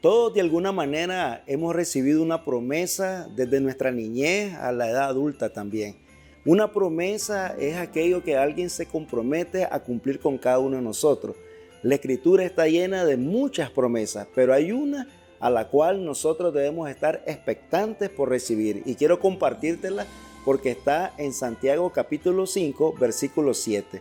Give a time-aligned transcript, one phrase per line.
[0.00, 5.52] Todos de alguna manera hemos recibido una promesa desde nuestra niñez a la edad adulta
[5.52, 5.96] también.
[6.44, 11.34] Una promesa es aquello que alguien se compromete a cumplir con cada uno de nosotros.
[11.82, 15.08] La escritura está llena de muchas promesas, pero hay una
[15.40, 18.84] a la cual nosotros debemos estar expectantes por recibir.
[18.86, 20.06] Y quiero compartírtela
[20.44, 24.00] porque está en Santiago capítulo 5, versículo 7.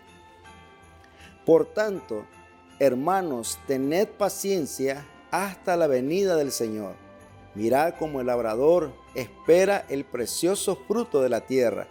[1.44, 2.24] Por tanto,
[2.80, 6.96] hermanos, tened paciencia hasta la venida del Señor.
[7.56, 11.88] Mirad como el labrador espera el precioso fruto de la tierra,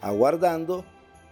[0.00, 0.84] aguardando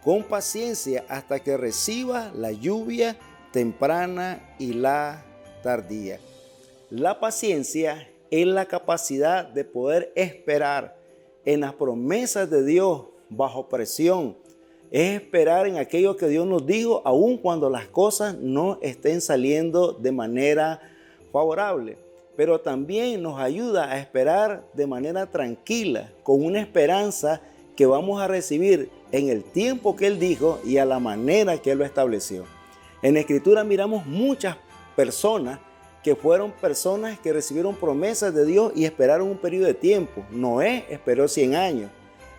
[0.05, 3.17] con paciencia hasta que reciba la lluvia
[3.53, 5.25] temprana y la
[5.63, 6.21] tardía.
[6.91, 10.97] La paciencia es la capacidad de poder esperar
[11.45, 14.37] en las promesas de Dios bajo presión.
[14.91, 19.93] Es esperar en aquello que Dios nos dijo, aun cuando las cosas no estén saliendo
[19.93, 20.81] de manera
[21.33, 21.97] favorable,
[22.37, 27.41] pero también nos ayuda a esperar de manera tranquila, con una esperanza
[27.77, 31.73] que vamos a recibir en el tiempo que Él dijo y a la manera que
[31.73, 32.45] Él lo estableció.
[33.03, 34.57] En Escritura miramos muchas
[34.95, 35.59] personas
[36.03, 40.25] que fueron personas que recibieron promesas de Dios y esperaron un periodo de tiempo.
[40.31, 41.91] Noé esperó 100 años.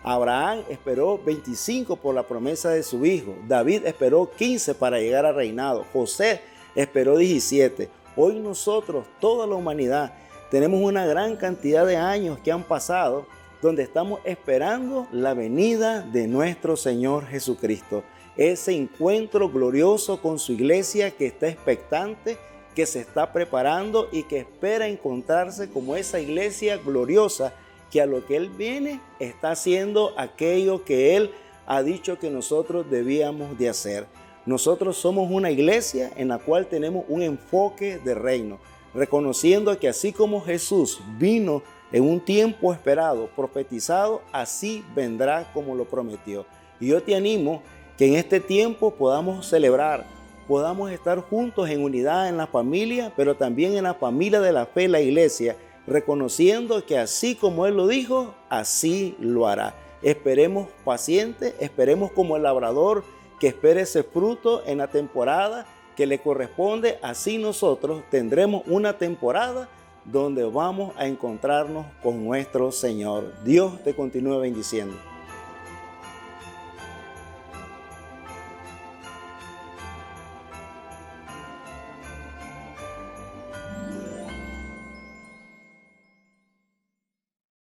[0.02, 3.34] Abraham esperó 25 por la promesa de su hijo.
[3.48, 5.84] David esperó 15 para llegar al reinado.
[5.94, 6.42] José
[6.74, 7.88] esperó 17.
[8.16, 10.14] Hoy nosotros, toda la humanidad,
[10.50, 13.26] tenemos una gran cantidad de años que han pasado
[13.60, 18.04] donde estamos esperando la venida de nuestro Señor Jesucristo.
[18.36, 22.36] Ese encuentro glorioso con su iglesia que está expectante,
[22.74, 27.52] que se está preparando y que espera encontrarse como esa iglesia gloriosa
[27.90, 31.30] que a lo que Él viene está haciendo aquello que Él
[31.66, 34.06] ha dicho que nosotros debíamos de hacer.
[34.46, 38.58] Nosotros somos una iglesia en la cual tenemos un enfoque de reino,
[38.92, 45.86] reconociendo que así como Jesús vino en un tiempo esperado, profetizado, así vendrá como lo
[45.86, 46.44] prometió.
[46.78, 47.62] Y yo te animo
[47.96, 50.04] que en este tiempo podamos celebrar,
[50.46, 54.66] podamos estar juntos en unidad en la familia, pero también en la familia de la
[54.66, 59.74] fe, la iglesia, reconociendo que así como Él lo dijo, así lo hará.
[60.02, 63.04] Esperemos pacientes, esperemos como el labrador
[63.44, 65.66] que espere ese fruto en la temporada
[65.98, 66.98] que le corresponde.
[67.02, 69.68] Así nosotros tendremos una temporada
[70.06, 73.34] donde vamos a encontrarnos con nuestro Señor.
[73.44, 74.96] Dios te continúe bendiciendo.